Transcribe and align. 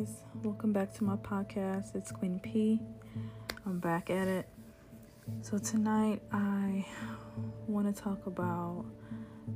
guys. 0.00 0.22
Welcome 0.42 0.72
back 0.72 0.94
to 0.94 1.04
my 1.04 1.16
podcast. 1.16 1.94
It's 1.94 2.10
Queen 2.10 2.40
P. 2.40 2.80
I'm 3.66 3.78
back 3.80 4.08
at 4.08 4.28
it. 4.28 4.48
So, 5.42 5.58
tonight 5.58 6.22
I 6.32 6.86
want 7.66 7.94
to 7.94 8.02
talk 8.02 8.26
about 8.26 8.84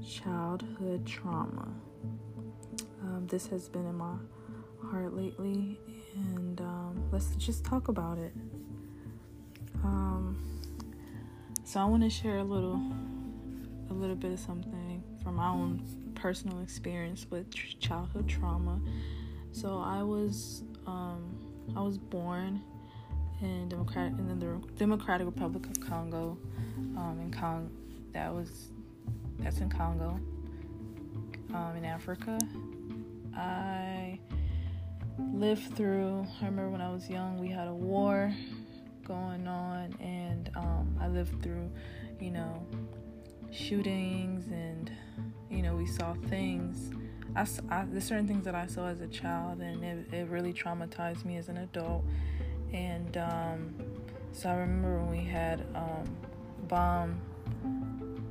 childhood 0.06 1.06
trauma. 1.06 1.68
Um, 3.02 3.26
this 3.26 3.46
has 3.48 3.68
been 3.68 3.86
in 3.86 3.94
my 3.94 4.16
heart 4.82 5.14
lately, 5.14 5.78
and 6.14 6.60
um, 6.60 7.08
let's 7.10 7.34
just 7.36 7.64
talk 7.64 7.88
about 7.88 8.18
it. 8.18 8.32
Um, 9.82 10.60
so, 11.64 11.80
I 11.80 11.84
want 11.84 12.02
to 12.02 12.10
share 12.10 12.38
a 12.38 12.44
little, 12.44 12.80
a 13.90 13.94
little 13.94 14.16
bit 14.16 14.32
of 14.32 14.40
something 14.40 15.02
from 15.22 15.36
my 15.36 15.48
own 15.48 15.82
personal 16.14 16.60
experience 16.60 17.26
with 17.30 17.50
childhood 17.80 18.28
trauma 18.28 18.78
so 19.54 19.78
I 19.78 20.02
was 20.02 20.64
um, 20.86 21.38
I 21.76 21.80
was 21.80 21.96
born 21.96 22.60
in 23.40 23.68
Democrat 23.68 24.10
in 24.10 24.26
the 24.26 24.68
Democratic 24.76 25.26
Republic 25.26 25.64
of 25.66 25.80
Congo, 25.80 26.36
um, 26.96 27.20
in 27.22 27.30
Cong 27.30 27.70
that 28.12 28.34
was 28.34 28.72
that's 29.38 29.58
in 29.58 29.68
Congo, 29.68 30.18
um, 31.54 31.76
in 31.76 31.84
Africa. 31.84 32.36
I 33.36 34.18
lived 35.32 35.76
through. 35.76 36.26
I 36.42 36.46
remember 36.46 36.70
when 36.70 36.80
I 36.80 36.90
was 36.90 37.08
young, 37.08 37.38
we 37.38 37.48
had 37.48 37.68
a 37.68 37.74
war 37.74 38.34
going 39.06 39.46
on, 39.46 39.94
and 40.00 40.50
um, 40.56 40.96
I 41.00 41.06
lived 41.06 41.42
through, 41.44 41.70
you 42.20 42.32
know, 42.32 42.66
shootings, 43.52 44.48
and 44.48 44.90
you 45.48 45.62
know, 45.62 45.76
we 45.76 45.86
saw 45.86 46.14
things 46.28 46.90
I, 47.36 47.46
I, 47.70 47.84
there's 47.90 48.04
certain 48.04 48.28
things 48.28 48.44
that 48.44 48.54
I 48.54 48.66
saw 48.66 48.86
as 48.86 49.00
a 49.00 49.08
child, 49.08 49.60
and 49.60 49.82
it, 49.84 50.12
it 50.12 50.28
really 50.28 50.52
traumatized 50.52 51.24
me 51.24 51.36
as 51.36 51.48
an 51.48 51.58
adult. 51.58 52.04
And 52.72 53.16
um, 53.16 53.74
so 54.32 54.48
I 54.50 54.54
remember 54.54 54.98
when 54.98 55.10
we 55.10 55.24
had 55.24 55.66
um, 55.74 56.04
bomb 56.68 57.20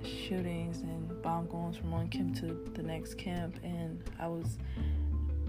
shootings 0.04 0.82
and 0.82 1.22
bomb 1.22 1.48
goings 1.48 1.78
from 1.78 1.92
one 1.92 2.10
camp 2.10 2.40
to 2.42 2.48
the 2.74 2.84
next 2.84 3.18
camp, 3.18 3.58
and 3.64 4.04
I 4.20 4.28
was, 4.28 4.58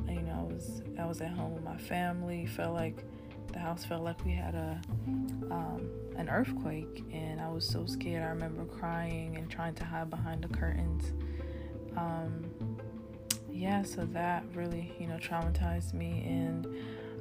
you 0.08 0.22
know, 0.22 0.48
I 0.48 0.52
was 0.52 0.82
I 0.98 1.06
was 1.06 1.20
at 1.20 1.30
home 1.30 1.54
with 1.54 1.64
my 1.64 1.76
family. 1.76 2.46
Felt 2.46 2.74
like 2.74 3.04
the 3.52 3.58
house 3.58 3.84
felt 3.84 4.02
like 4.02 4.24
we 4.24 4.32
had 4.32 4.54
a 4.54 4.80
um, 5.50 5.88
an 6.16 6.28
earthquake, 6.28 7.04
and 7.12 7.40
I 7.40 7.48
was 7.48 7.66
so 7.66 7.86
scared. 7.86 8.22
I 8.22 8.28
remember 8.28 8.64
crying 8.64 9.36
and 9.36 9.50
trying 9.50 9.74
to 9.74 9.84
hide 9.84 10.10
behind 10.10 10.44
the 10.44 10.48
curtains. 10.48 11.12
Um, 11.96 12.44
yeah, 13.54 13.84
so 13.84 14.04
that 14.06 14.44
really, 14.52 14.92
you 14.98 15.06
know, 15.06 15.16
traumatized 15.16 15.94
me. 15.94 16.24
And 16.26 16.66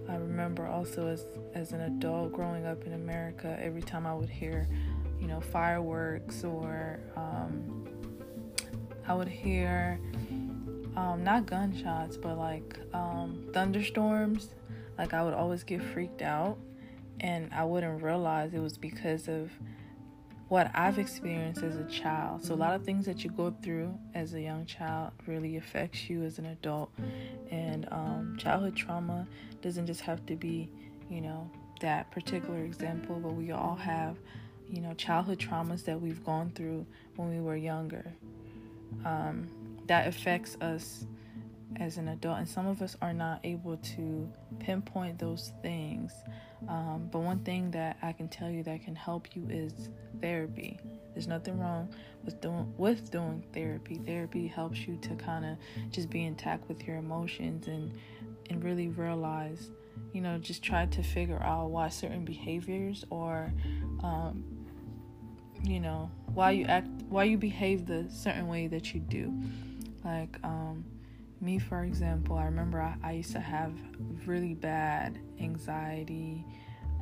I 0.10 0.16
remember 0.16 0.66
also 0.66 1.08
as 1.08 1.26
as 1.54 1.72
an 1.72 1.82
adult 1.82 2.34
growing 2.34 2.66
up 2.66 2.86
in 2.86 2.94
America, 2.94 3.56
every 3.62 3.84
time 3.84 4.08
I 4.08 4.16
would 4.16 4.30
hear, 4.30 4.68
you 5.22 5.28
know, 5.28 5.40
fireworks 5.40 6.44
or 6.44 7.00
um, 7.16 7.88
I 9.08 9.14
would 9.14 9.28
hear 9.28 10.00
um, 10.96 11.24
not 11.24 11.46
gunshots, 11.46 12.18
but 12.18 12.38
like 12.38 12.80
um, 12.94 13.46
thunderstorms. 13.54 14.50
Like 14.98 15.14
I 15.14 15.24
would 15.24 15.34
always 15.34 15.64
get 15.64 15.82
freaked 15.82 16.24
out, 16.24 16.58
and 17.20 17.52
I 17.54 17.64
wouldn't 17.64 18.02
realize 18.02 18.54
it 18.54 18.60
was 18.60 18.78
because 18.78 19.28
of 19.28 19.52
what 20.54 20.70
I've 20.76 21.00
experienced 21.00 21.64
as 21.64 21.78
a 21.78 21.84
child. 21.86 22.46
So 22.46 22.54
a 22.54 22.56
lot 22.56 22.76
of 22.76 22.84
things 22.84 23.08
that 23.08 23.24
you 23.24 23.32
go 23.32 23.56
through 23.64 23.98
as 24.14 24.36
a 24.36 24.40
young 24.40 24.68
child 24.68 25.12
really 25.26 25.58
affects 25.58 26.08
you 26.12 26.22
as 26.22 26.38
an 26.38 26.46
adult. 26.46 26.92
And 27.50 27.88
um, 27.92 28.38
childhood 28.38 28.76
trauma 28.76 29.28
doesn't 29.64 29.88
just 29.88 30.02
have 30.02 30.24
to 30.28 30.36
be, 30.36 30.70
you 31.10 31.22
know, 31.22 31.50
that 31.82 32.12
particular 32.12 32.60
example, 32.60 33.20
but 33.20 33.34
we 33.34 33.50
all 33.50 33.74
have, 33.74 34.16
you 34.70 34.80
know, 34.80 34.94
childhood 34.94 35.40
traumas 35.40 35.86
that 35.86 36.00
we've 36.00 36.24
gone 36.24 36.52
through 36.54 36.86
when 37.16 37.32
we 37.32 37.42
were 37.42 37.56
younger. 37.56 38.14
Um, 39.06 39.48
that 39.88 40.08
affects 40.08 40.56
us 40.62 41.08
as 41.80 41.98
an 41.98 42.08
adult, 42.08 42.40
and 42.40 42.48
some 42.48 42.68
of 42.68 42.82
us 42.82 42.96
are 43.02 43.14
not 43.14 43.40
able 43.44 43.78
to 43.78 44.32
pinpoint 44.60 45.20
those 45.20 45.52
things. 45.62 46.14
Um, 46.68 47.10
but 47.12 47.20
one 47.20 47.40
thing 47.40 47.72
that 47.72 47.98
I 48.02 48.14
can 48.14 48.30
tell 48.30 48.50
you 48.50 48.64
that 48.64 48.84
can 48.84 48.96
help 48.96 49.36
you 49.36 49.48
is 49.50 49.90
therapy. 50.22 50.80
There's 51.14 51.28
nothing 51.28 51.60
wrong 51.60 51.94
with 52.24 52.40
doing 52.42 52.74
with 52.78 53.12
doing 53.12 53.44
therapy. 53.54 54.00
Therapy 54.06 54.48
helps 54.48 54.80
you 54.88 54.98
to 54.98 55.16
kind 55.16 55.46
of 55.46 55.58
just 55.92 56.10
be 56.10 56.24
intact 56.24 56.68
with 56.68 56.88
your 56.88 56.98
emotions 56.98 57.68
and 57.68 57.92
and 58.50 58.64
really 58.64 58.88
realize, 58.88 59.70
you 60.14 60.22
know, 60.22 60.38
just 60.38 60.64
try 60.64 60.86
to 60.86 61.04
figure 61.04 61.42
out 61.42 61.70
why 61.70 61.90
certain 61.90 62.26
behaviors 62.26 63.06
or, 63.10 63.54
um, 64.02 64.44
you 65.64 65.80
know, 65.80 66.10
why 66.34 66.52
you 66.52 66.66
act, 66.66 66.88
why 67.10 67.24
you 67.26 67.38
behave 67.38 67.86
the 67.86 68.06
certain 68.10 68.48
way 68.48 68.68
that 68.68 68.94
you 68.94 69.00
do. 69.00 69.34
Like, 70.04 70.38
um, 70.44 70.84
me 71.44 71.60
for 71.60 71.84
example 71.84 72.38
i 72.38 72.46
remember 72.46 72.82
i, 72.82 72.96
I 73.04 73.12
used 73.14 73.34
to 73.34 73.40
have 73.40 73.74
really 74.26 74.54
bad 74.54 75.20
anxiety 75.40 76.46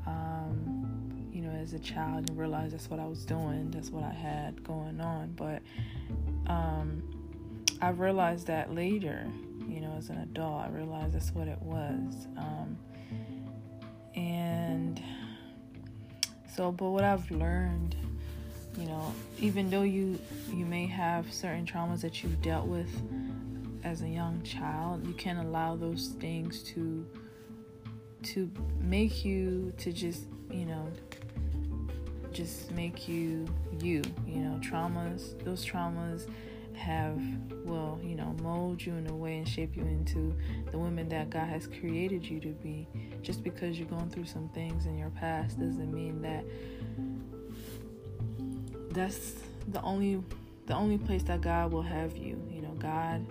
um, 0.07 1.29
you 1.31 1.41
know 1.41 1.51
as 1.51 1.73
a 1.73 1.79
child 1.79 2.29
and 2.29 2.37
realized 2.37 2.73
that's 2.73 2.89
what 2.89 2.99
i 2.99 3.05
was 3.05 3.25
doing 3.25 3.69
that's 3.71 3.89
what 3.89 4.03
i 4.03 4.11
had 4.11 4.63
going 4.63 4.99
on. 4.99 5.33
But 5.35 5.61
um, 6.47 7.03
i 7.81 7.89
realized 7.89 8.47
that 8.47 8.73
later 8.73 9.27
you 9.67 9.79
know 9.79 9.93
as 9.97 10.09
an 10.09 10.17
adult 10.17 10.65
i 10.65 10.69
realized 10.69 11.13
that's 11.13 11.31
what 11.31 11.47
it 11.47 11.61
was 11.61 12.27
um, 12.37 12.77
and 14.15 15.01
so 16.55 16.71
but 16.71 16.89
what 16.89 17.03
i've 17.03 17.29
learned 17.31 17.95
you 18.77 18.85
know 18.85 19.13
even 19.39 19.69
though 19.69 19.83
you 19.83 20.19
you 20.49 20.65
may 20.65 20.85
have 20.85 21.31
certain 21.31 21.65
traumas 21.65 22.01
that 22.01 22.23
you've 22.23 22.41
dealt 22.41 22.65
with 22.65 22.89
as 23.83 24.01
a 24.01 24.07
young 24.07 24.41
child 24.43 25.05
you 25.07 25.13
can't 25.13 25.39
allow 25.39 25.75
those 25.75 26.09
things 26.19 26.63
to 26.63 27.05
to 28.23 28.49
make 28.79 29.25
you 29.25 29.73
to 29.77 29.91
just 29.91 30.25
you 30.51 30.65
know 30.65 30.87
just 32.31 32.71
make 32.71 33.07
you 33.07 33.45
you 33.79 34.01
you 34.25 34.39
know 34.39 34.59
traumas 34.61 35.43
those 35.43 35.65
traumas 35.65 36.27
have 36.81 37.21
well 37.63 37.99
you 38.03 38.15
know 38.15 38.35
mold 38.41 38.83
you 38.83 38.93
in 38.93 39.07
a 39.07 39.15
way 39.15 39.37
and 39.37 39.47
shape 39.47 39.75
you 39.75 39.83
into 39.83 40.35
the 40.71 40.77
woman 40.77 41.07
that 41.09 41.29
god 41.29 41.47
has 41.47 41.67
created 41.67 42.25
you 42.25 42.39
to 42.39 42.49
be. 42.49 42.87
Just 43.21 43.43
because 43.43 43.77
you're 43.77 43.87
going 43.87 44.09
through 44.09 44.25
some 44.25 44.49
things 44.49 44.87
in 44.87 44.97
your 44.97 45.11
past 45.11 45.59
doesn't 45.59 45.93
mean 45.93 46.21
that 46.21 46.43
that's 48.91 49.35
the 49.67 49.81
only 49.83 50.23
the 50.65 50.73
only 50.73 50.97
place 50.97 51.23
that 51.23 51.41
god 51.41 51.71
will 51.71 51.83
have 51.83 52.17
you. 52.17 52.41
You 52.51 52.61
know 52.61 52.75
god 52.79 53.25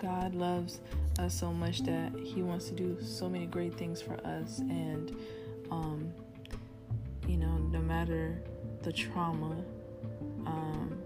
God 0.00 0.34
loves 0.34 0.80
us 1.18 1.38
so 1.38 1.52
much 1.52 1.80
that 1.82 2.12
He 2.18 2.42
wants 2.42 2.68
to 2.68 2.74
do 2.74 2.96
so 3.00 3.28
many 3.28 3.46
great 3.46 3.74
things 3.76 4.00
for 4.00 4.14
us, 4.26 4.60
and 4.60 5.14
um, 5.70 6.12
you 7.28 7.36
know, 7.36 7.58
no 7.58 7.80
matter 7.80 8.42
the 8.82 8.92
trauma, 8.92 9.62
um, 10.46 10.98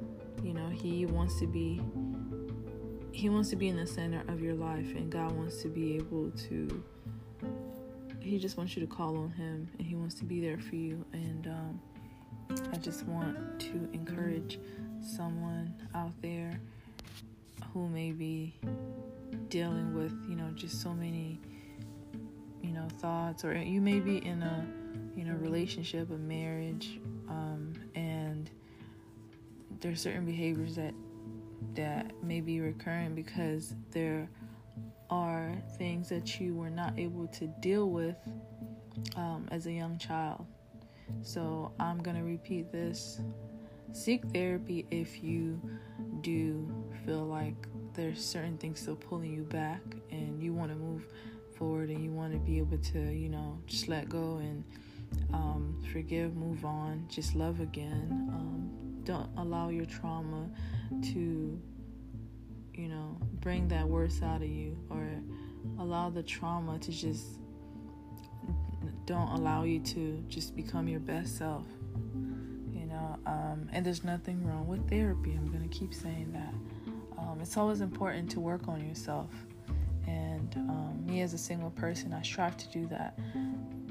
you 0.43 0.55
know, 0.55 0.69
He 0.69 1.07
wants 1.07 1.39
to 1.41 1.47
be 1.47 1.81
He 3.11 3.29
wants 3.29 3.51
to 3.51 3.57
be 3.57 3.69
in 3.69 3.77
the 3.77 3.87
center 3.87 4.23
of 4.29 4.41
your 4.41 4.55
life, 4.55 4.95
and 4.95 5.11
God 5.11 5.33
wants 5.33 5.61
to 5.63 5.69
be 5.69 5.97
able 5.97 6.31
to. 6.49 6.85
He 8.21 8.39
just 8.39 8.57
wants 8.57 8.75
you 8.75 8.81
to 8.81 8.87
call 8.87 9.19
on 9.19 9.31
Him, 9.33 9.69
and 9.79 9.87
He 9.87 9.97
wants 9.97 10.15
to 10.17 10.25
be 10.25 10.41
there 10.41 10.59
for 10.59 10.77
you. 10.77 11.05
And 11.13 11.47
um, 11.49 11.81
I 12.73 12.77
just 12.77 13.05
want 13.07 13.61
to 13.61 13.89
encourage 13.93 14.59
someone 15.03 15.75
out 15.95 16.13
there 16.23 16.61
who 17.75 17.89
may 17.89 18.13
be 18.13 18.55
dealing 19.49 19.93
with, 19.93 20.13
you 20.29 20.37
know, 20.37 20.49
just 20.55 20.81
so 20.81 20.95
many, 20.95 21.41
you 22.63 22.71
know, 22.71 22.87
thoughts, 23.01 23.45
or 23.45 23.55
you 23.55 23.81
may 23.81 23.99
be 23.99 24.25
in 24.25 24.41
a, 24.43 24.65
you 25.17 25.25
know, 25.25 25.35
relationship, 25.35 26.09
a 26.11 26.17
marriage, 26.17 27.01
um, 27.29 27.73
and 27.97 28.49
there's 29.81 30.01
certain 30.01 30.25
behaviors 30.25 30.77
that 30.77 30.95
that 31.75 32.13
may 32.23 32.41
be 32.41 32.61
recurring 32.61 33.15
because 33.15 33.75
there 33.91 34.29
are 35.11 35.53
things 35.77 36.09
that 36.09 36.39
you 36.41 36.55
were 36.55 36.71
not 36.71 36.97
able 36.97 37.27
to 37.27 37.49
deal 37.61 37.91
with 37.91 38.17
um, 39.17 39.49
as 39.51 39.67
a 39.67 39.73
young 39.73 39.99
child. 39.99 40.47
So 41.23 41.73
I'm 41.81 41.99
gonna 41.99 42.23
repeat 42.23 42.71
this 42.71 43.21
seek 43.95 44.25
therapy 44.33 44.87
if 44.91 45.23
you 45.23 45.61
do 46.21 46.69
feel 47.07 47.25
like 47.25 47.55
there's 47.95 48.25
certain 48.25 48.59
things 48.59 48.81
still 48.81 48.97
pulling 48.97 49.33
you 49.33 49.43
back 49.43 49.81
and 50.11 50.43
you 50.43 50.53
want 50.53 50.71
to 50.71 50.77
move 50.77 51.07
forward 51.57 51.89
and 51.89 52.03
you 52.03 52.11
want 52.11 52.33
to 52.33 52.39
be 52.39 52.59
able 52.59 52.79
to 52.79 52.99
you 53.13 53.29
know 53.29 53.57
just 53.67 53.87
let 53.87 54.09
go 54.09 54.39
and 54.39 54.65
um, 55.33 55.81
forgive 55.93 56.35
move 56.35 56.65
on 56.65 57.05
just 57.09 57.37
love 57.37 57.61
again 57.61 58.09
um, 58.33 58.71
don't 59.05 59.31
allow 59.37 59.69
your 59.69 59.85
trauma 59.85 60.51
to 61.01 61.61
you 62.75 62.89
know 62.89 63.17
bring 63.41 63.69
that 63.69 63.87
worst 63.87 64.23
out 64.23 64.43
of 64.43 64.49
you 64.49 64.77
or 64.91 65.09
allow 65.79 66.11
the 66.11 66.23
trauma 66.23 66.79
to 66.79 66.91
just 66.91 67.39
don't 69.07 69.29
allow 69.29 69.65
you 69.65 69.81
to 69.81 70.23
just 70.29 70.57
become 70.57 70.89
your 70.89 71.01
best 71.01 71.37
self. 71.37 71.67
Know, 72.95 73.19
um, 73.27 73.69
and 73.73 73.85
there's 73.85 74.05
nothing 74.05 74.47
wrong 74.47 74.69
with 74.69 74.89
therapy. 74.89 75.33
I'm 75.33 75.51
gonna 75.51 75.67
keep 75.69 75.93
saying 75.93 76.33
that. 76.33 76.55
Um, 77.19 77.41
it's 77.41 77.57
always 77.57 77.81
important 77.81 78.31
to 78.33 78.41
work 78.41 78.69
on 78.69 78.87
yourself. 78.87 79.31
And 80.07 80.55
um, 80.69 81.03
me 81.05 81.21
as 81.23 81.35
a 81.35 81.39
single 81.39 81.71
person, 81.71 82.13
I 82.13 82.23
strive 82.23 82.57
to 82.59 82.69
do 82.69 82.87
that 82.89 83.19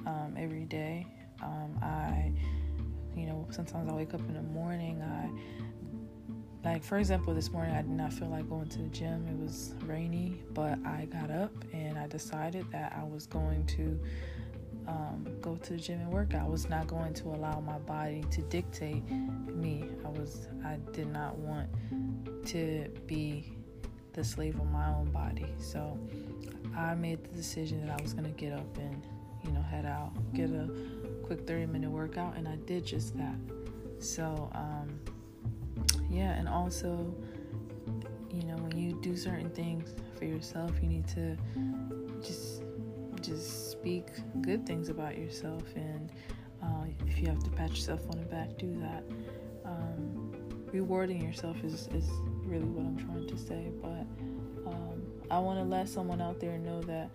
um, 0.06 0.36
every 0.38 0.64
day. 0.64 1.06
Um, 1.42 1.78
I, 1.82 2.32
you 3.20 3.26
know, 3.26 3.46
sometimes 3.50 3.92
I 3.92 3.94
wake 3.94 4.14
up 4.14 4.22
in 4.22 4.36
the 4.36 4.42
morning. 4.42 5.02
I 5.02 5.30
like 6.64 6.82
for 6.82 6.98
example 6.98 7.34
this 7.34 7.52
morning 7.52 7.76
i 7.76 7.82
did 7.82 7.92
not 7.92 8.14
feel 8.14 8.30
like 8.30 8.48
going 8.48 8.70
to 8.70 8.78
the 8.78 8.88
gym 8.88 9.28
it 9.28 9.38
was 9.38 9.74
rainy 9.86 10.38
but 10.54 10.80
i 10.86 11.06
got 11.12 11.30
up 11.30 11.52
and 11.74 11.98
i 11.98 12.08
decided 12.08 12.66
that 12.72 12.98
i 12.98 13.04
was 13.04 13.26
going 13.28 13.66
to 13.66 14.00
um, 14.88 15.28
go 15.42 15.56
to 15.56 15.74
the 15.74 15.80
gym 15.80 16.00
and 16.00 16.12
work 16.12 16.34
out. 16.34 16.46
I 16.46 16.50
was 16.50 16.70
not 16.70 16.88
going 16.88 17.14
to 17.16 17.28
allow 17.30 17.60
my 17.60 17.80
body 17.80 18.24
to 18.32 18.42
dictate 18.44 19.04
me. 19.10 19.86
I 20.06 20.10
was 20.10 20.48
i 20.66 20.78
did 20.92 21.08
not 21.12 21.38
want 21.38 21.70
to 22.48 22.90
be 23.08 23.52
the 24.14 24.24
slave 24.24 24.60
of 24.60 24.70
my 24.72 24.90
own 24.90 25.12
body. 25.12 25.48
So 25.58 25.98
i 26.76 26.96
made 26.96 27.24
the 27.24 27.36
decision 27.36 27.86
that 27.86 28.00
i 28.00 28.02
was 28.02 28.14
going 28.14 28.26
to 28.26 28.32
get 28.32 28.54
up 28.54 28.78
and 28.78 29.06
you 29.44 29.52
know 29.52 29.62
head 29.62 29.86
out 29.86 30.12
get 30.34 30.50
a 30.50 30.68
quick 31.24 31.46
30 31.46 31.68
minute 31.68 31.92
workout 31.92 32.36
and 32.36 32.48
i 32.48 32.56
did 32.68 32.86
just 32.86 33.18
that. 33.18 33.36
So 34.00 34.50
um, 34.54 35.00
yeah, 36.14 36.32
and 36.34 36.48
also, 36.48 37.14
you 38.32 38.44
know, 38.44 38.56
when 38.58 38.78
you 38.78 38.94
do 39.02 39.16
certain 39.16 39.50
things 39.50 39.96
for 40.16 40.26
yourself, 40.26 40.72
you 40.82 40.88
need 40.88 41.08
to 41.10 41.36
just 42.22 42.62
just 43.24 43.72
speak 43.72 44.08
good 44.42 44.66
things 44.66 44.90
about 44.90 45.18
yourself. 45.18 45.64
And 45.76 46.12
uh, 46.62 46.86
if 47.08 47.20
you 47.20 47.28
have 47.28 47.44
to 47.44 47.50
pat 47.50 47.72
yourself 47.72 48.02
on 48.10 48.20
the 48.20 48.26
back, 48.26 48.58
do 48.58 48.78
that. 48.82 49.04
Um, 49.66 50.34
rewarding 50.72 51.22
yourself 51.22 51.64
is 51.64 51.88
is 51.94 52.10
really 52.44 52.66
what 52.66 52.86
I'm 52.86 52.98
trying 52.98 53.28
to 53.28 53.38
say. 53.38 53.72
But 53.82 54.06
um, 54.70 55.02
I 55.32 55.40
want 55.40 55.60
to 55.60 55.66
let 55.66 55.88
someone 55.90 56.22
out 56.22 56.40
there 56.40 56.58
know 56.58 56.82
that 56.84 57.10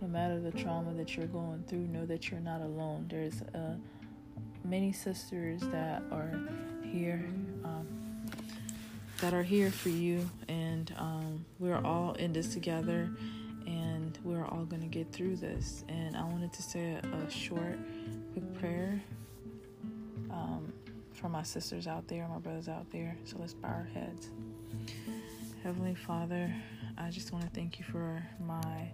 no 0.00 0.08
matter 0.08 0.40
the 0.40 0.50
trauma 0.50 0.92
that 0.94 1.16
you're 1.16 1.26
going 1.26 1.62
through, 1.68 1.86
know 1.86 2.06
that 2.06 2.30
you're 2.30 2.40
not 2.40 2.60
alone. 2.60 3.06
There's 3.08 3.42
uh, 3.54 3.76
many 4.64 4.92
sisters 4.92 5.60
that 5.60 6.02
are 6.10 6.32
here. 6.82 7.24
Um, 7.64 7.86
that 9.20 9.32
are 9.32 9.44
here 9.44 9.70
for 9.70 9.88
you, 9.88 10.28
and 10.48 10.92
um, 10.98 11.46
we're 11.60 11.80
all 11.84 12.12
in 12.14 12.32
this 12.32 12.52
together, 12.52 13.08
we're 14.24 14.44
all 14.46 14.64
going 14.64 14.82
to 14.82 14.88
get 14.88 15.12
through 15.12 15.36
this. 15.36 15.84
And 15.88 16.16
I 16.16 16.24
wanted 16.24 16.52
to 16.52 16.62
say 16.62 16.98
a, 17.02 17.16
a 17.16 17.30
short, 17.30 17.78
quick 18.32 18.60
prayer 18.60 19.02
um, 20.30 20.72
for 21.12 21.28
my 21.28 21.42
sisters 21.42 21.86
out 21.86 22.08
there, 22.08 22.26
my 22.28 22.38
brothers 22.38 22.68
out 22.68 22.90
there. 22.90 23.16
So 23.24 23.36
let's 23.38 23.54
bow 23.54 23.68
our 23.68 23.88
heads. 23.94 24.30
Heavenly 25.62 25.94
Father, 25.94 26.52
I 26.98 27.10
just 27.10 27.32
want 27.32 27.44
to 27.44 27.50
thank 27.50 27.78
you 27.78 27.84
for 27.84 28.24
my 28.44 28.88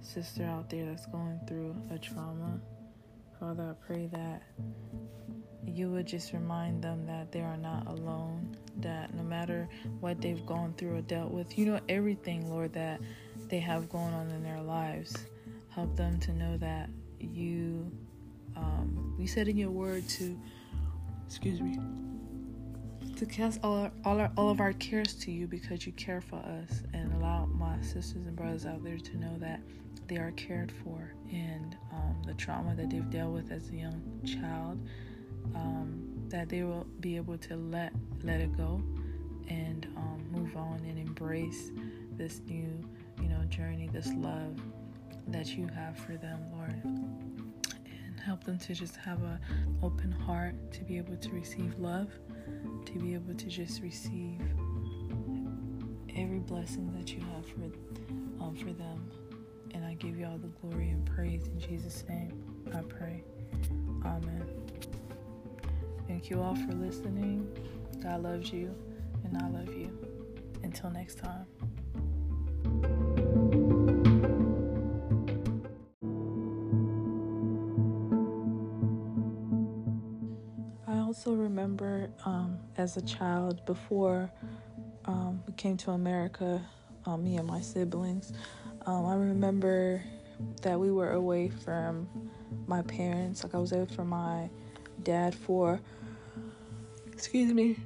sister 0.00 0.44
out 0.44 0.70
there 0.70 0.86
that's 0.86 1.06
going 1.06 1.38
through 1.46 1.76
a 1.92 1.98
trauma. 1.98 2.58
Father, 3.38 3.74
I 3.76 3.86
pray 3.86 4.06
that 4.12 4.42
you 5.66 5.90
would 5.90 6.06
just 6.06 6.32
remind 6.32 6.82
them 6.82 7.06
that 7.06 7.32
they 7.32 7.40
are 7.40 7.56
not 7.56 7.86
alone, 7.86 8.56
that 8.78 9.14
no 9.14 9.22
matter 9.22 9.68
what 10.00 10.20
they've 10.20 10.44
gone 10.46 10.74
through 10.76 10.96
or 10.96 11.00
dealt 11.02 11.30
with, 11.30 11.56
you 11.58 11.66
know 11.66 11.80
everything, 11.88 12.50
Lord, 12.50 12.72
that 12.72 13.00
they 13.50 13.58
have 13.58 13.88
going 13.88 14.14
on 14.14 14.30
in 14.30 14.42
their 14.42 14.60
lives. 14.60 15.14
Help 15.70 15.96
them 15.96 16.18
to 16.20 16.32
know 16.32 16.56
that 16.58 16.88
you, 17.18 17.90
um, 18.56 19.14
you 19.18 19.26
said 19.26 19.48
in 19.48 19.56
your 19.56 19.70
word 19.70 20.08
to, 20.08 20.38
excuse 21.26 21.60
me, 21.60 21.78
to 23.16 23.26
cast 23.26 23.60
all 23.62 23.76
our, 23.76 23.92
all, 24.04 24.20
our, 24.20 24.32
all 24.36 24.50
of 24.50 24.60
our 24.60 24.72
cares 24.74 25.14
to 25.14 25.30
you 25.30 25.46
because 25.46 25.84
you 25.84 25.92
care 25.92 26.20
for 26.20 26.36
us 26.36 26.82
and 26.94 27.12
allow 27.14 27.44
my 27.46 27.78
sisters 27.82 28.26
and 28.26 28.34
brothers 28.34 28.64
out 28.64 28.82
there 28.82 28.96
to 28.96 29.16
know 29.18 29.36
that 29.38 29.60
they 30.06 30.16
are 30.16 30.32
cared 30.32 30.72
for 30.82 31.12
and 31.30 31.76
um, 31.92 32.16
the 32.26 32.34
trauma 32.34 32.74
that 32.74 32.90
they've 32.90 33.10
dealt 33.10 33.32
with 33.32 33.52
as 33.52 33.68
a 33.68 33.74
young 33.74 34.02
child 34.24 34.80
um, 35.54 36.02
that 36.28 36.48
they 36.48 36.62
will 36.62 36.86
be 37.00 37.16
able 37.16 37.36
to 37.38 37.56
let 37.56 37.92
let 38.22 38.40
it 38.40 38.56
go 38.56 38.82
and 39.48 39.86
um, 39.96 40.24
move 40.32 40.56
on 40.56 40.80
and 40.88 40.98
embrace 40.98 41.70
this 42.16 42.40
new 42.46 42.82
you 43.20 43.28
know 43.28 43.42
journey 43.48 43.88
this 43.92 44.10
love 44.16 44.56
that 45.28 45.48
you 45.56 45.66
have 45.68 45.96
for 45.96 46.16
them 46.16 46.40
lord 46.52 46.80
and 46.84 48.20
help 48.24 48.44
them 48.44 48.58
to 48.58 48.74
just 48.74 48.96
have 48.96 49.22
an 49.22 49.38
open 49.82 50.10
heart 50.10 50.54
to 50.72 50.82
be 50.84 50.96
able 50.96 51.16
to 51.16 51.30
receive 51.30 51.78
love 51.78 52.10
to 52.84 52.92
be 52.98 53.14
able 53.14 53.34
to 53.34 53.46
just 53.46 53.82
receive 53.82 54.40
every 56.16 56.38
blessing 56.40 56.92
that 56.96 57.12
you 57.12 57.20
have 57.34 57.46
for 57.46 58.42
um, 58.42 58.54
for 58.56 58.72
them 58.72 59.10
and 59.72 59.84
I 59.84 59.94
give 59.94 60.18
you 60.18 60.26
all 60.26 60.38
the 60.38 60.48
glory 60.48 60.88
and 60.90 61.06
praise 61.06 61.46
in 61.46 61.60
Jesus 61.60 62.04
name 62.08 62.42
I 62.74 62.82
pray 62.82 63.22
amen 64.04 64.46
Thank 66.10 66.28
you 66.28 66.42
all 66.42 66.56
for 66.56 66.72
listening. 66.72 67.48
God 68.02 68.24
loves 68.24 68.52
you, 68.52 68.74
and 69.22 69.38
I 69.40 69.48
love 69.48 69.72
you. 69.72 69.96
Until 70.64 70.90
next 70.90 71.18
time. 71.18 71.46
Also 81.10 81.32
remember 81.32 82.08
um, 82.24 82.56
as 82.76 82.96
a 82.96 83.02
child 83.02 83.66
before 83.66 84.30
um, 85.06 85.42
we 85.44 85.52
came 85.54 85.76
to 85.76 85.90
America, 85.90 86.64
um, 87.04 87.24
me 87.24 87.36
and 87.36 87.48
my 87.48 87.60
siblings, 87.60 88.32
um, 88.86 89.06
I 89.06 89.16
remember 89.16 90.00
that 90.62 90.78
we 90.78 90.92
were 90.92 91.10
away 91.10 91.48
from 91.48 92.08
my 92.68 92.82
parents. 92.82 93.42
Like 93.42 93.56
I 93.56 93.58
was 93.58 93.72
away 93.72 93.86
from 93.86 94.10
my 94.10 94.48
dad 95.02 95.34
for 95.34 95.80
excuse 97.12 97.52
me, 97.52 97.76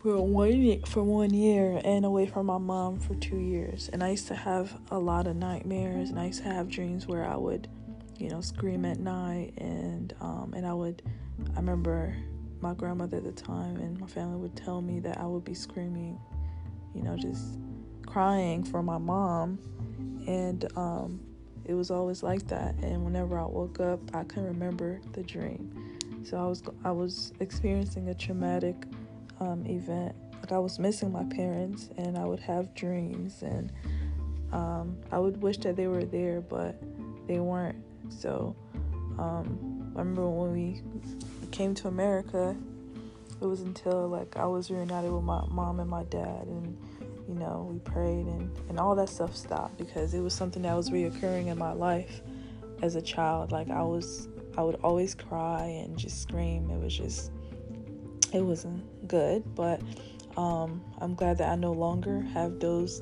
for 0.00 0.24
one 0.24 0.62
year, 0.62 0.78
for 0.86 1.02
one 1.02 1.34
year 1.34 1.80
and 1.82 2.04
away 2.04 2.26
from 2.26 2.46
my 2.46 2.58
mom 2.58 3.00
for 3.00 3.16
two 3.16 3.38
years. 3.38 3.90
And 3.92 4.04
I 4.04 4.10
used 4.10 4.28
to 4.28 4.36
have 4.36 4.72
a 4.92 4.98
lot 5.00 5.26
of 5.26 5.34
nightmares, 5.34 6.10
and 6.10 6.20
I 6.20 6.26
used 6.26 6.44
to 6.44 6.48
have 6.48 6.70
dreams 6.70 7.08
where 7.08 7.28
I 7.28 7.34
would, 7.34 7.66
you 8.18 8.30
know, 8.30 8.40
scream 8.40 8.84
at 8.84 9.00
night, 9.00 9.54
and 9.58 10.14
um, 10.20 10.54
and 10.56 10.64
I 10.64 10.74
would, 10.74 11.02
I 11.56 11.56
remember 11.56 12.14
my 12.60 12.74
grandmother 12.74 13.18
at 13.18 13.24
the 13.24 13.32
time 13.32 13.76
and 13.76 13.98
my 14.00 14.06
family 14.06 14.36
would 14.36 14.56
tell 14.56 14.80
me 14.80 15.00
that 15.00 15.18
I 15.18 15.26
would 15.26 15.44
be 15.44 15.54
screaming, 15.54 16.18
you 16.94 17.02
know, 17.02 17.16
just 17.16 17.58
crying 18.06 18.64
for 18.64 18.82
my 18.82 18.98
mom, 18.98 19.58
and 20.26 20.66
um, 20.76 21.20
it 21.64 21.74
was 21.74 21.90
always 21.90 22.22
like 22.22 22.46
that. 22.48 22.74
And 22.82 23.04
whenever 23.04 23.38
I 23.38 23.44
woke 23.44 23.80
up, 23.80 24.00
I 24.14 24.24
couldn't 24.24 24.46
remember 24.46 25.00
the 25.12 25.22
dream. 25.22 25.72
So 26.24 26.36
I 26.36 26.46
was 26.46 26.62
I 26.84 26.90
was 26.90 27.32
experiencing 27.40 28.08
a 28.08 28.14
traumatic 28.14 28.76
um, 29.40 29.64
event. 29.66 30.14
Like 30.40 30.52
I 30.52 30.58
was 30.58 30.78
missing 30.78 31.12
my 31.12 31.24
parents, 31.24 31.90
and 31.96 32.18
I 32.18 32.24
would 32.24 32.40
have 32.40 32.74
dreams, 32.74 33.42
and 33.42 33.70
um, 34.52 34.96
I 35.12 35.18
would 35.18 35.40
wish 35.42 35.58
that 35.58 35.76
they 35.76 35.86
were 35.86 36.04
there, 36.04 36.40
but 36.40 36.80
they 37.26 37.38
weren't. 37.38 37.76
So 38.08 38.56
um, 39.18 39.77
I 39.98 40.00
remember 40.00 40.28
when 40.30 40.52
we 40.52 40.80
came 41.50 41.74
to 41.74 41.88
America, 41.88 42.56
it 43.40 43.44
was 43.44 43.62
until 43.62 44.08
like 44.08 44.36
I 44.36 44.46
was 44.46 44.70
reunited 44.70 45.10
with 45.10 45.24
my 45.24 45.44
mom 45.50 45.80
and 45.80 45.90
my 45.90 46.04
dad, 46.04 46.46
and 46.46 46.78
you 47.28 47.34
know 47.34 47.68
we 47.70 47.80
prayed, 47.80 48.26
and 48.26 48.56
and 48.68 48.78
all 48.78 48.94
that 48.94 49.08
stuff 49.08 49.36
stopped 49.36 49.76
because 49.76 50.14
it 50.14 50.20
was 50.20 50.32
something 50.32 50.62
that 50.62 50.76
was 50.76 50.90
reoccurring 50.90 51.48
in 51.48 51.58
my 51.58 51.72
life 51.72 52.20
as 52.80 52.94
a 52.94 53.02
child. 53.02 53.50
Like 53.50 53.70
I 53.70 53.82
was 53.82 54.28
I 54.58 54.62
would 54.62 54.80
always 54.82 55.14
cry 55.14 55.66
and 55.66 55.96
just 55.96 56.20
scream. 56.20 56.68
It 56.68 56.82
was 56.82 56.96
just, 56.96 57.30
it 58.32 58.40
wasn't 58.40 59.06
good. 59.06 59.54
But 59.54 59.80
um, 60.36 60.82
I'm 61.00 61.14
glad 61.14 61.38
that 61.38 61.48
I 61.48 61.54
no 61.54 61.70
longer 61.70 62.22
have 62.34 62.58
those 62.58 63.00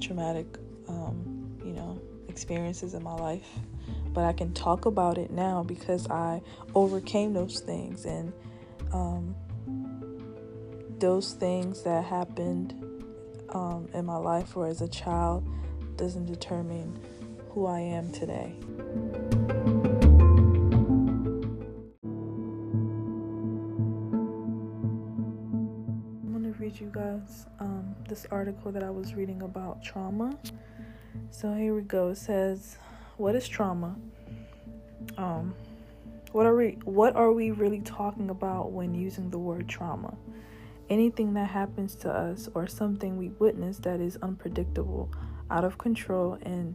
traumatic, 0.00 0.46
um, 0.86 1.58
you 1.64 1.72
know, 1.72 2.00
experiences 2.28 2.94
in 2.94 3.02
my 3.02 3.14
life. 3.14 3.48
But 4.14 4.24
I 4.24 4.32
can 4.32 4.54
talk 4.54 4.86
about 4.86 5.18
it 5.18 5.30
now 5.30 5.64
because 5.64 6.08
I 6.08 6.40
overcame 6.74 7.34
those 7.34 7.60
things 7.60 8.06
and 8.06 8.32
um, 8.92 9.34
those 10.98 11.34
things 11.34 11.82
that 11.82 12.04
happened 12.04 12.72
um, 13.50 13.88
in 13.92 14.06
my 14.06 14.16
life 14.16 14.56
or 14.56 14.68
as 14.68 14.80
a 14.80 14.88
child 14.88 15.46
doesn't 15.96 16.26
determine 16.26 16.98
who 17.50 17.66
I 17.66 17.80
am 17.80 18.10
today. 18.12 18.54
I'm 26.22 26.32
going 26.32 26.52
to 26.52 26.58
read 26.58 26.78
you 26.80 26.90
guys 26.92 27.46
um, 27.60 27.94
this 28.08 28.26
article 28.30 28.72
that 28.72 28.82
I 28.82 28.90
was 28.90 29.14
reading 29.14 29.42
about 29.42 29.82
trauma. 29.82 30.38
So 31.30 31.52
here 31.54 31.74
we 31.74 31.82
go. 31.82 32.08
It 32.08 32.16
says, 32.16 32.78
"What 33.16 33.36
is 33.36 33.46
trauma? 33.46 33.96
Um, 35.16 35.54
what 36.32 36.46
are 36.46 36.56
we? 36.56 36.78
What 36.84 37.14
are 37.14 37.32
we 37.32 37.52
really 37.52 37.80
talking 37.80 38.28
about 38.28 38.72
when 38.72 38.94
using 38.94 39.30
the 39.30 39.38
word 39.38 39.68
trauma? 39.68 40.16
Anything 40.90 41.34
that 41.34 41.50
happens 41.50 41.94
to 41.96 42.12
us 42.12 42.48
or 42.54 42.66
something 42.66 43.16
we 43.16 43.28
witness 43.28 43.78
that 43.78 44.00
is 44.00 44.18
unpredictable, 44.20 45.10
out 45.50 45.64
of 45.64 45.78
control, 45.78 46.38
and 46.42 46.74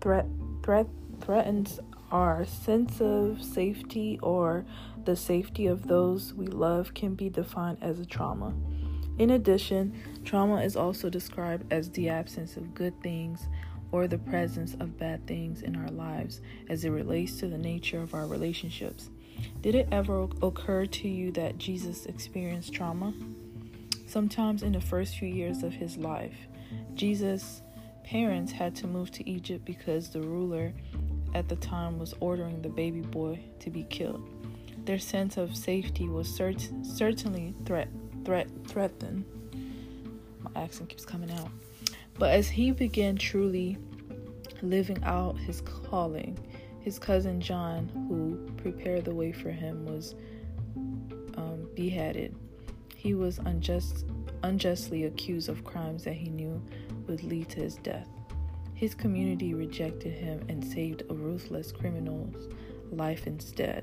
threat 0.00 0.26
threat 0.62 0.86
threatens 1.20 1.80
our 2.12 2.44
sense 2.44 3.00
of 3.00 3.42
safety 3.42 4.18
or 4.22 4.64
the 5.04 5.16
safety 5.16 5.66
of 5.66 5.88
those 5.88 6.32
we 6.34 6.46
love 6.46 6.94
can 6.94 7.14
be 7.14 7.28
defined 7.28 7.78
as 7.80 7.98
a 7.98 8.06
trauma." 8.06 8.54
In 9.18 9.30
addition, 9.30 9.92
trauma 10.24 10.62
is 10.62 10.76
also 10.76 11.10
described 11.10 11.70
as 11.72 11.90
the 11.90 12.08
absence 12.08 12.56
of 12.56 12.74
good 12.74 12.98
things 13.02 13.48
or 13.92 14.06
the 14.06 14.18
presence 14.18 14.74
of 14.80 14.98
bad 14.98 15.26
things 15.26 15.62
in 15.62 15.76
our 15.76 15.90
lives 15.90 16.40
as 16.68 16.84
it 16.84 16.90
relates 16.90 17.38
to 17.38 17.48
the 17.48 17.58
nature 17.58 18.00
of 18.00 18.14
our 18.14 18.26
relationships. 18.26 19.10
Did 19.62 19.74
it 19.74 19.88
ever 19.90 20.28
occur 20.42 20.86
to 20.86 21.08
you 21.08 21.32
that 21.32 21.58
Jesus 21.58 22.06
experienced 22.06 22.72
trauma? 22.72 23.14
Sometimes 24.06 24.62
in 24.62 24.72
the 24.72 24.80
first 24.80 25.16
few 25.16 25.28
years 25.28 25.62
of 25.62 25.72
his 25.72 25.96
life, 25.96 26.36
Jesus' 26.94 27.62
parents 28.04 28.52
had 28.52 28.74
to 28.76 28.86
move 28.86 29.10
to 29.12 29.28
Egypt 29.28 29.64
because 29.64 30.10
the 30.10 30.20
ruler 30.20 30.72
at 31.34 31.48
the 31.48 31.56
time 31.56 31.98
was 31.98 32.14
ordering 32.20 32.60
the 32.60 32.68
baby 32.68 33.02
boy 33.02 33.38
to 33.60 33.70
be 33.70 33.84
killed. 33.84 34.28
Their 34.84 34.98
sense 34.98 35.36
of 35.36 35.56
safety 35.56 36.08
was 36.08 36.28
cert- 36.28 36.84
certainly 36.84 37.54
threat, 37.64 37.88
threat, 38.24 38.48
threatened. 38.66 39.24
My 40.42 40.62
accent 40.62 40.88
keeps 40.88 41.04
coming 41.04 41.30
out. 41.30 41.50
But 42.20 42.32
as 42.32 42.50
he 42.50 42.70
began 42.70 43.16
truly 43.16 43.78
living 44.60 45.02
out 45.04 45.38
his 45.38 45.62
calling, 45.62 46.38
his 46.80 46.98
cousin 46.98 47.40
John, 47.40 47.88
who 48.10 48.52
prepared 48.58 49.06
the 49.06 49.14
way 49.14 49.32
for 49.32 49.50
him, 49.50 49.86
was 49.86 50.14
um, 51.38 51.66
beheaded. 51.74 52.36
He 52.94 53.14
was 53.14 53.38
unjust, 53.38 54.04
unjustly 54.42 55.04
accused 55.04 55.48
of 55.48 55.64
crimes 55.64 56.04
that 56.04 56.12
he 56.12 56.28
knew 56.28 56.62
would 57.08 57.22
lead 57.22 57.48
to 57.50 57.60
his 57.60 57.76
death. 57.76 58.08
His 58.74 58.94
community 58.94 59.54
rejected 59.54 60.12
him 60.12 60.44
and 60.50 60.62
saved 60.62 61.04
a 61.08 61.14
ruthless 61.14 61.72
criminal's 61.72 62.52
life 62.90 63.26
instead. 63.26 63.82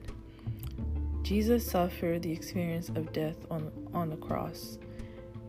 Jesus 1.24 1.66
suffered 1.66 2.22
the 2.22 2.34
experience 2.34 2.90
of 2.90 3.12
death 3.14 3.38
on, 3.50 3.72
on 3.96 4.12
the 4.12 4.16
cross. 4.16 4.78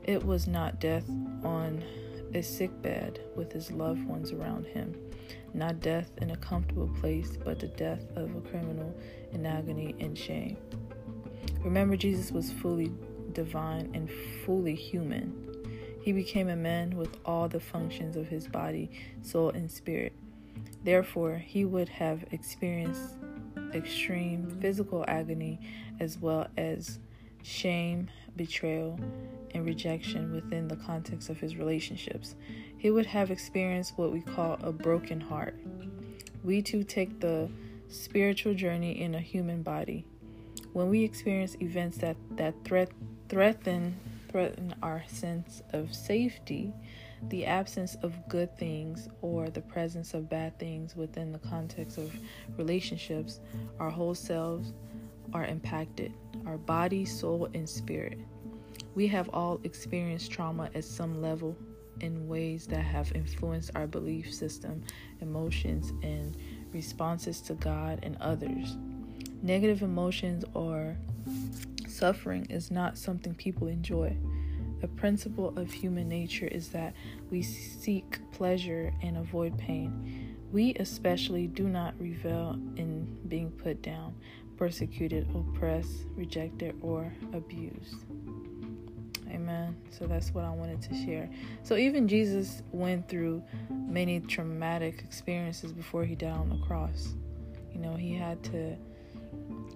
It 0.05 0.25
was 0.25 0.47
not 0.47 0.81
death 0.81 1.05
on 1.45 1.85
a 2.35 2.43
sick 2.43 2.83
bed 2.83 3.21
with 3.37 3.53
his 3.53 3.71
loved 3.71 4.05
ones 4.07 4.33
around 4.33 4.67
him, 4.67 4.95
not 5.55 5.81
death 5.81 6.11
in 6.21 6.31
a 6.31 6.37
comfortable 6.37 6.89
place, 7.01 7.39
but 7.45 7.59
the 7.59 7.69
death 7.69 8.05
of 8.17 8.35
a 8.37 8.41
criminal 8.41 8.95
in 9.33 9.47
agony 9.47 9.95
and 10.01 10.17
shame. 10.17 10.57
Remember, 11.63 11.97
Jesus 11.97 12.31
was 12.31 12.53
fully 12.53 12.93
divine 13.33 13.91
and 13.95 14.11
fully 14.45 14.75
human. 14.75 15.45
He 16.03 16.13
became 16.13 16.49
a 16.49 16.57
man 16.57 16.97
with 16.97 17.17
all 17.25 17.49
the 17.49 17.61
functions 17.61 18.17
of 18.17 18.29
his 18.29 18.47
body, 18.47 18.91
soul, 19.23 19.51
and 19.51 19.71
spirit. 19.71 20.13
Therefore, 20.85 21.37
he 21.37 21.65
would 21.65 21.89
have 21.89 22.25
experienced 22.31 23.17
extreme 23.75 24.49
physical 24.61 25.05
agony 25.07 25.61
as 26.01 26.19
well 26.19 26.47
as 26.57 26.99
shame, 27.43 28.09
betrayal, 28.37 28.99
and 29.55 29.65
rejection 29.65 30.33
within 30.33 30.69
the 30.69 30.77
context 30.77 31.29
of 31.29 31.39
his 31.39 31.57
relationships. 31.57 32.35
He 32.77 32.91
would 32.91 33.07
have 33.07 33.31
experienced 33.31 33.95
what 33.97 34.13
we 34.13 34.21
call 34.21 34.59
a 34.63 34.73
broken 34.73 35.21
heart. 35.21 35.59
We 36.45 36.63
too 36.63 36.85
take 36.85 37.21
the 37.21 37.51
spiritual 37.89 38.55
journey 38.55 39.01
in 39.01 39.15
a 39.15 39.21
human 39.21 39.63
body. 39.63 40.05
When 40.73 40.89
we 40.89 41.03
experience 41.03 41.57
events 41.61 41.99
that, 41.99 42.17
that 42.37 42.55
threat, 42.65 42.91
threaten 43.29 43.99
threaten 44.29 44.75
our 44.83 45.03
sense 45.09 45.63
of 45.73 45.95
safety, 45.95 46.73
the 47.31 47.47
absence 47.47 47.97
of 48.03 48.29
good 48.29 48.57
things 48.57 49.09
or 49.23 49.51
the 49.51 49.61
presence 49.61 50.15
of 50.15 50.29
bad 50.29 50.57
things 50.59 50.95
within 50.95 51.33
the 51.33 51.39
context 51.39 51.99
of 51.99 52.13
relationships, 52.57 53.41
our 53.81 53.91
whole 53.91 54.15
selves 54.15 54.73
are 55.33 55.45
impacted 55.45 56.13
our 56.47 56.57
body, 56.57 57.05
soul, 57.05 57.49
and 57.55 57.69
spirit. 57.69 58.19
We 58.95 59.07
have 59.09 59.31
all 59.33 59.61
experienced 59.65 60.31
trauma 60.31 60.71
at 60.75 60.85
some 60.85 61.23
level 61.23 61.57
in 62.01 62.29
ways 62.29 62.67
that 62.67 62.83
have 62.83 63.13
influenced 63.13 63.71
our 63.75 63.87
belief 63.87 64.33
system, 64.33 64.83
emotions, 65.21 65.93
and 66.03 66.37
responses 66.73 67.41
to 67.43 67.55
God 67.55 68.01
and 68.03 68.17
others. 68.21 68.77
Negative 69.43 69.83
emotions 69.83 70.45
or 70.55 70.97
suffering 71.87 72.47
is 72.51 72.71
not 72.71 72.99
something 72.99 73.35
people 73.35 73.69
enjoy. 73.69 74.17
A 74.83 74.89
principle 74.89 75.57
of 75.59 75.73
human 75.73 76.09
nature 76.09 76.47
is 76.47 76.69
that 76.69 76.95
we 77.31 77.43
seek 77.43 78.19
pleasure 78.33 78.93
and 79.03 79.17
avoid 79.17 79.59
pain. 79.59 80.37
We 80.53 80.75
especially 80.75 81.47
do 81.47 81.69
not 81.69 81.95
revel 81.99 82.53
in 82.77 83.19
being 83.29 83.51
put 83.51 83.83
down, 83.83 84.15
persecuted, 84.57 85.29
oppressed, 85.35 86.07
rejected, 86.17 86.77
or 86.81 87.13
abused. 87.33 87.97
Amen. 89.31 89.77
So 89.91 90.07
that's 90.07 90.33
what 90.33 90.45
I 90.45 90.51
wanted 90.51 90.83
to 90.83 90.95
share. 91.05 91.29
So 91.63 91.77
even 91.77 92.09
Jesus 92.09 92.63
went 92.73 93.09
through 93.09 93.43
many 93.71 94.21
traumatic 94.21 95.03
experiences 95.05 95.73
before 95.73 96.05
he 96.05 96.15
died 96.15 96.33
on 96.33 96.49
the 96.49 96.59
cross. 96.67 97.15
You 97.73 97.81
know, 97.81 97.95
he 97.95 98.15
had 98.15 98.43
to 98.45 98.77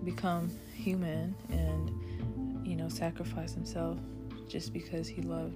become 0.04 0.50
human 0.74 1.34
and 1.50 2.66
you 2.66 2.74
know 2.74 2.88
sacrifice 2.88 3.54
himself 3.54 3.98
just 4.48 4.72
because 4.72 5.06
he 5.06 5.22
loved 5.22 5.54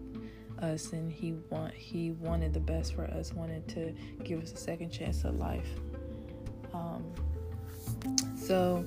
us 0.61 0.93
and 0.93 1.11
he 1.11 1.33
want 1.51 1.75
he 1.75 2.13
wanted 2.13 2.55
the 2.55 2.61
best 2.61 2.95
for 2.95 3.05
us 3.07 3.33
wanted 3.33 3.67
to 3.67 3.93
give 4.23 4.41
us 4.41 4.53
a 4.53 4.57
second 4.57 4.91
chance 4.91 5.25
at 5.25 5.37
life 5.37 5.69
um, 6.73 7.05
so 8.37 8.85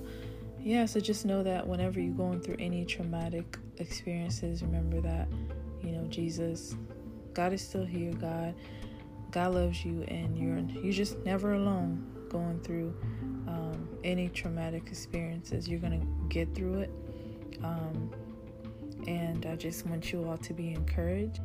yeah, 0.61 0.85
so 0.85 0.99
just 0.99 1.25
know 1.25 1.41
that 1.43 1.67
whenever 1.67 1.99
you're 1.99 2.13
going 2.13 2.41
through 2.41 2.57
any 2.59 2.85
traumatic 2.85 3.57
experiences, 3.79 4.61
remember 4.61 5.01
that, 5.01 5.27
you 5.81 5.91
know, 5.91 6.05
Jesus, 6.07 6.75
God 7.33 7.53
is 7.53 7.61
still 7.61 7.85
here. 7.85 8.13
God, 8.13 8.53
God 9.31 9.53
loves 9.53 9.83
you, 9.85 10.03
and 10.07 10.37
you're 10.37 10.59
you're 10.83 10.93
just 10.93 11.17
never 11.25 11.53
alone 11.53 12.05
going 12.29 12.59
through 12.61 12.93
um, 13.47 13.87
any 14.03 14.29
traumatic 14.29 14.87
experiences. 14.87 15.67
You're 15.67 15.79
gonna 15.79 16.05
get 16.29 16.53
through 16.53 16.79
it. 16.79 16.91
Um, 17.63 18.11
and 19.07 19.45
I 19.45 19.55
just 19.55 19.85
want 19.85 20.11
you 20.11 20.27
all 20.27 20.37
to 20.37 20.53
be 20.53 20.73
encouraged. 20.73 21.39